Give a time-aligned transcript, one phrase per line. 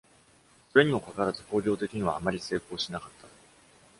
[0.71, 3.27] それにもかかわらず、興行的にはあまり成功しなかった。